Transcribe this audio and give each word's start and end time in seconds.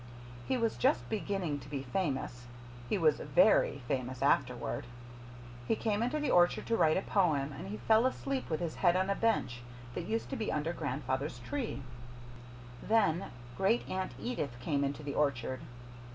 He 0.47 0.57
was 0.57 0.77
just 0.77 1.07
beginning 1.11 1.59
to 1.59 1.69
be 1.69 1.83
famous. 1.83 2.47
He 2.89 2.97
was 2.97 3.19
VERY 3.19 3.83
famous 3.87 4.23
afterward. 4.23 4.87
He 5.67 5.75
came 5.75 6.01
into 6.01 6.17
the 6.19 6.31
orchard 6.31 6.65
to 6.65 6.75
write 6.75 6.97
a 6.97 7.03
poem, 7.03 7.51
and 7.53 7.67
he 7.67 7.77
fell 7.77 8.07
asleep 8.07 8.49
with 8.49 8.61
his 8.61 8.77
head 8.77 8.95
on 8.95 9.11
a 9.11 9.15
bench 9.15 9.61
that 9.93 10.07
used 10.07 10.31
to 10.31 10.35
be 10.35 10.51
under 10.51 10.73
grandfather's 10.73 11.37
tree. 11.37 11.83
Then 12.81 13.25
Great 13.55 13.87
Aunt 13.87 14.13
Edith 14.19 14.59
came 14.59 14.83
into 14.83 15.03
the 15.03 15.13
orchard. 15.13 15.61